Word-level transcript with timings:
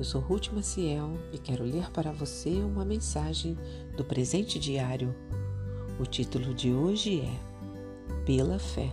Eu 0.00 0.04
sou 0.04 0.22
Ruth 0.22 0.48
Maciel 0.54 1.10
e 1.30 1.36
quero 1.36 1.62
ler 1.62 1.90
para 1.90 2.10
você 2.10 2.48
uma 2.48 2.86
mensagem 2.86 3.54
do 3.98 4.02
presente 4.02 4.58
diário. 4.58 5.14
O 5.98 6.06
título 6.06 6.54
de 6.54 6.72
hoje 6.72 7.20
é 7.20 8.24
Pela 8.24 8.58
Fé. 8.58 8.90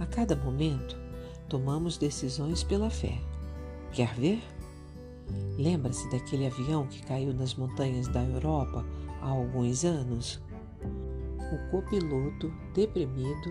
A 0.00 0.06
cada 0.06 0.34
momento, 0.34 0.96
tomamos 1.50 1.98
decisões 1.98 2.64
pela 2.64 2.88
fé. 2.88 3.20
Quer 3.92 4.14
ver? 4.14 4.42
Lembra-se 5.58 6.08
daquele 6.10 6.46
avião 6.46 6.86
que 6.86 7.02
caiu 7.02 7.34
nas 7.34 7.54
montanhas 7.54 8.08
da 8.08 8.24
Europa 8.24 8.86
há 9.20 9.28
alguns 9.28 9.84
anos? 9.84 10.40
O 11.52 11.70
copiloto, 11.70 12.50
deprimido, 12.72 13.50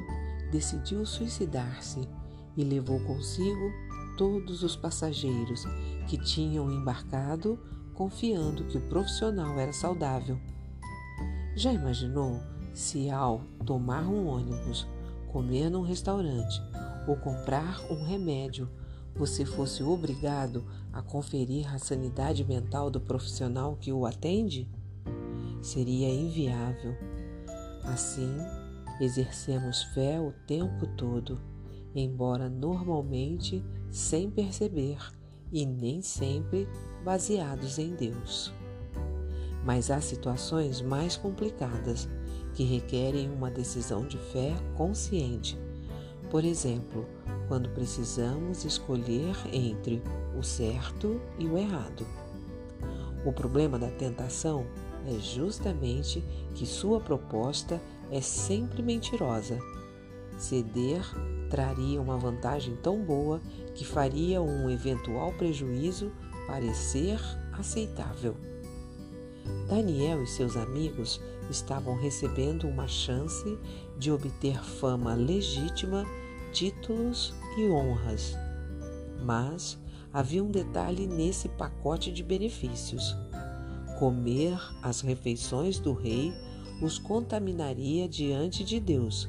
decidiu 0.52 1.06
suicidar-se 1.06 2.10
e 2.57 2.64
levou 2.64 3.00
consigo 3.01 3.71
todos 4.18 4.64
os 4.64 4.76
passageiros 4.76 5.64
que 6.07 6.18
tinham 6.18 6.71
embarcado 6.71 7.58
confiando 7.94 8.66
que 8.66 8.78
o 8.78 8.89
profissional 8.89 9.58
era 9.58 9.71
saudável. 9.71 10.39
Já 11.56 11.71
imaginou 11.71 12.42
se 12.74 13.10
ao 13.10 13.42
tomar 13.66 14.08
um 14.08 14.28
ônibus, 14.28 14.88
comer 15.32 15.70
num 15.70 15.82
restaurante 15.82 16.61
ou 17.08 17.16
comprar 17.16 17.80
um 17.92 18.04
remédio, 18.04 18.70
você 19.16 19.46
fosse 19.46 19.82
obrigado 19.82 20.64
a 20.94 21.02
conferir 21.02 21.74
a 21.74 21.80
sanidade 21.80 22.44
mental 22.44 22.89
do 22.89 23.00
profissional 23.00 23.75
que 23.78 23.92
o 23.92 24.06
atende? 24.06 24.70
Seria 25.61 26.10
inviável. 26.10 26.96
Assim, 27.84 28.30
exercemos 29.00 29.82
fé 29.84 30.20
o 30.20 30.32
tempo 30.46 30.86
todo 30.96 31.39
embora 32.02 32.50
normalmente 32.50 33.63
sem 33.89 34.30
perceber 34.30 34.97
e 35.52 35.66
nem 35.66 36.02
sempre 36.02 36.67
baseados 37.03 37.80
em 37.80 37.95
Deus. 37.95 38.53
Mas 39.66 39.89
há 39.89 39.99
situações 39.99 40.81
mais 40.81 41.17
complicadas 41.17 42.07
que 42.53 42.63
requerem 42.63 43.30
uma 43.30 43.52
decisão 43.52 44.05
de 44.05 44.17
fé 44.17 44.53
consciente. 44.75 45.57
Por 46.30 46.44
exemplo, 46.44 47.05
quando 47.47 47.69
precisamos 47.69 48.66
escolher 48.66 49.35
entre 49.53 50.02
o 50.38 50.44
certo 50.44 51.22
e 51.39 51.45
o 51.47 51.57
errado. 51.57 52.05
O 53.25 53.31
problema 53.31 53.79
da 53.79 53.89
tentação 53.89 54.66
é 55.05 55.19
justamente 55.19 56.23
que 56.53 56.66
sua 56.66 57.00
proposta 57.00 57.81
é 58.11 58.22
sempre 58.22 58.81
mentirosa. 58.81 59.57
Ceder 60.38 61.02
traria 61.49 61.99
uma 61.99 62.17
vantagem 62.17 62.75
tão 62.75 63.03
boa 63.03 63.41
que 63.73 63.83
faria 63.83 64.41
um 64.41 64.69
eventual 64.69 65.33
prejuízo 65.33 66.11
parecer 66.45 67.19
aceitável. 67.53 68.35
Daniel 69.67 70.21
e 70.23 70.27
seus 70.27 70.55
amigos 70.55 71.19
estavam 71.49 71.95
recebendo 71.95 72.67
uma 72.67 72.88
chance 72.88 73.57
de 73.97 74.11
obter 74.11 74.63
fama 74.63 75.16
legítima, 75.16 76.05
títulos 76.51 77.33
e 77.57 77.67
honras. 77.69 78.35
Mas 79.23 79.77
havia 80.13 80.44
um 80.44 80.51
detalhe 80.51 81.07
nesse 81.07 81.49
pacote 81.49 82.11
de 82.11 82.23
benefícios. 82.23 83.16
Comer 83.97 84.59
as 84.83 85.01
refeições 85.01 85.79
do 85.79 85.94
rei 85.94 86.31
os 86.81 86.99
contaminaria 86.99 88.07
diante 88.07 88.63
de 88.63 88.79
Deus 88.79 89.27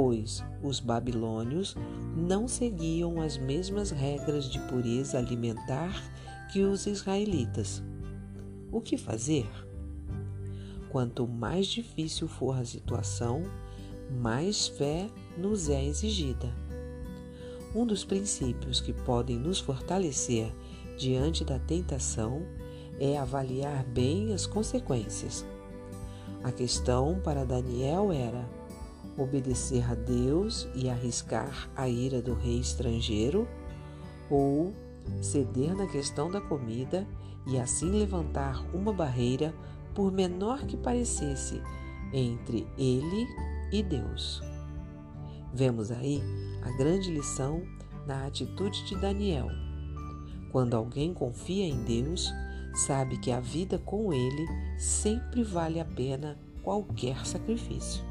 pois 0.00 0.44
os 0.62 0.78
babilônios 0.78 1.74
não 2.16 2.46
seguiam 2.46 3.20
as 3.20 3.36
mesmas 3.36 3.90
regras 3.90 4.48
de 4.48 4.60
pureza 4.68 5.18
alimentar 5.18 5.92
que 6.52 6.62
os 6.62 6.86
israelitas. 6.86 7.82
O 8.70 8.80
que 8.80 8.96
fazer? 8.96 9.50
Quanto 10.88 11.26
mais 11.26 11.66
difícil 11.66 12.28
for 12.28 12.56
a 12.56 12.64
situação, 12.64 13.42
mais 14.08 14.68
fé 14.68 15.08
nos 15.36 15.68
é 15.68 15.84
exigida. 15.84 16.46
Um 17.74 17.84
dos 17.84 18.04
princípios 18.04 18.80
que 18.80 18.92
podem 18.92 19.36
nos 19.36 19.58
fortalecer 19.58 20.54
diante 20.96 21.44
da 21.44 21.58
tentação 21.58 22.46
é 23.00 23.18
avaliar 23.18 23.82
bem 23.82 24.32
as 24.32 24.46
consequências. 24.46 25.44
A 26.44 26.52
questão 26.52 27.18
para 27.18 27.44
Daniel 27.44 28.12
era: 28.12 28.57
obedecer 29.18 29.84
a 29.90 29.94
Deus 29.94 30.68
e 30.74 30.88
arriscar 30.88 31.68
a 31.74 31.88
ira 31.88 32.22
do 32.22 32.34
rei 32.34 32.60
estrangeiro, 32.60 33.46
ou 34.30 34.72
ceder 35.20 35.74
na 35.76 35.86
questão 35.86 36.30
da 36.30 36.40
comida 36.40 37.06
e 37.46 37.58
assim 37.58 37.90
levantar 37.90 38.64
uma 38.74 38.92
barreira, 38.92 39.54
por 39.94 40.12
menor 40.12 40.60
que 40.64 40.76
parecesse, 40.76 41.60
entre 42.12 42.66
ele 42.78 43.26
e 43.72 43.82
Deus. 43.82 44.40
Vemos 45.52 45.90
aí 45.90 46.22
a 46.62 46.70
grande 46.76 47.10
lição 47.10 47.62
na 48.06 48.26
atitude 48.26 48.84
de 48.86 48.96
Daniel. 48.96 49.48
Quando 50.52 50.74
alguém 50.74 51.12
confia 51.12 51.64
em 51.64 51.82
Deus, 51.82 52.32
sabe 52.86 53.18
que 53.18 53.32
a 53.32 53.40
vida 53.40 53.78
com 53.78 54.12
ele 54.12 54.46
sempre 54.78 55.42
vale 55.42 55.80
a 55.80 55.84
pena 55.84 56.38
qualquer 56.62 57.26
sacrifício. 57.26 58.07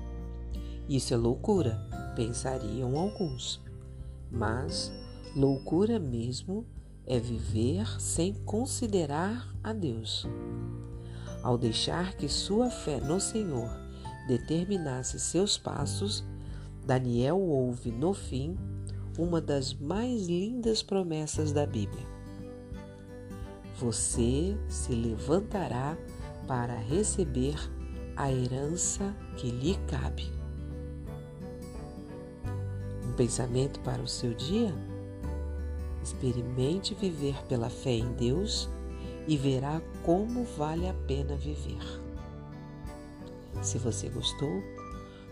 Isso 0.90 1.14
é 1.14 1.18
loucura, 1.18 1.78
pensariam 2.16 2.98
alguns. 2.98 3.62
Mas 4.32 4.92
loucura 5.36 6.00
mesmo 6.00 6.66
é 7.06 7.20
viver 7.20 8.00
sem 8.00 8.34
considerar 8.34 9.54
a 9.62 9.74
Deus. 9.74 10.26
Ao 11.44 11.58
deixar 11.58 12.16
que 12.16 12.30
sua 12.30 12.70
fé 12.70 13.02
no 13.02 13.20
Senhor 13.20 13.70
determinasse 14.30 15.20
seus 15.20 15.58
passos, 15.58 16.24
Daniel 16.86 17.38
ouve 17.38 17.92
no 17.92 18.14
fim 18.14 18.58
uma 19.18 19.42
das 19.42 19.74
mais 19.74 20.26
lindas 20.28 20.82
promessas 20.82 21.52
da 21.52 21.66
Bíblia. 21.66 22.06
Você 23.78 24.58
se 24.70 24.94
levantará 24.94 25.98
para 26.48 26.78
receber 26.78 27.56
a 28.16 28.32
herança 28.32 29.14
que 29.36 29.52
lhe 29.52 29.76
cabe 29.88 30.37
pensamento 33.18 33.80
para 33.82 34.02
o 34.02 34.08
seu 34.08 34.34
dia? 34.34 34.74
Experimente 36.04 36.94
viver 36.94 37.36
pela 37.48 37.70
fé 37.70 37.92
em 37.92 38.14
Deus 38.14 38.70
e 39.28 39.36
verá 39.36 39.82
como 40.04 40.46
vale 40.46 40.88
a 40.88 40.94
pena 40.94 41.36
viver. 41.36 41.84
Se 43.62 43.78
você 43.78 44.08
gostou, 44.08 44.64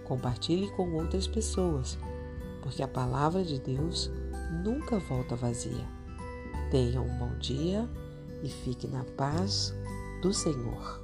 compartilhe 0.04 0.70
com 0.72 0.92
outras 0.94 1.28
pessoas, 1.28 1.98
porque 2.62 2.84
a 2.84 2.88
palavra 2.88 3.44
de 3.44 3.60
Deus 3.60 4.12
nunca 4.64 4.98
volta 4.98 5.36
vazia. 5.36 5.88
Tenha 6.72 7.00
um 7.00 7.18
bom 7.20 7.38
dia 7.38 7.88
e 8.44 8.50
fique 8.50 8.88
na 8.88 9.04
paz 9.16 9.74
do 10.22 10.34
Senhor. 10.34 11.02